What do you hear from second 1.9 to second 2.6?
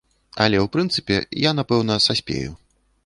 саспею.